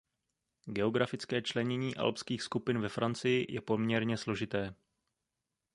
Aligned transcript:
Geografické 0.65 1.41
členění 1.41 1.95
alpských 1.95 2.41
skupin 2.43 2.79
ve 2.79 2.89
Francii 2.89 3.45
je 3.53 3.61
poměrně 3.61 4.17
složité. 4.17 4.75